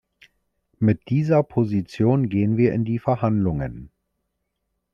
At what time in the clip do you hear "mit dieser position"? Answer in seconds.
0.79-2.27